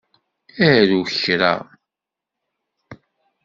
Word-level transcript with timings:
Aru 0.69 1.01
kra. 1.13 1.53